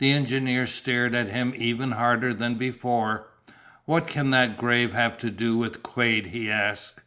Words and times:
The 0.00 0.10
engineer 0.12 0.66
stared 0.66 1.14
at 1.14 1.30
him 1.30 1.54
even 1.56 1.92
harder 1.92 2.34
than 2.34 2.56
before. 2.56 3.28
"What 3.86 4.06
can 4.06 4.28
that 4.28 4.58
grave 4.58 4.92
have 4.92 5.16
to 5.20 5.30
do 5.30 5.56
with 5.56 5.82
Quade?" 5.82 6.26
he 6.26 6.50
asked. 6.50 6.98